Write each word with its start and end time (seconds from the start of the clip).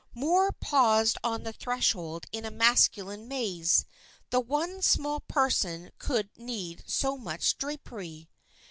Moor 0.15 0.51
paused 0.51 1.19
on 1.23 1.43
the 1.43 1.53
threshold 1.53 2.25
in 2.31 2.43
a 2.43 2.49
masculine 2.49 3.27
maze, 3.27 3.85
that 4.31 4.39
one 4.39 4.81
small 4.81 5.19
person 5.19 5.91
could 5.99 6.31
need 6.39 6.83
so 6.87 7.15
much 7.15 7.55
drapery. 7.59 8.27